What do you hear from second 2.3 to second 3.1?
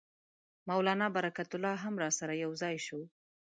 یو ځای شو.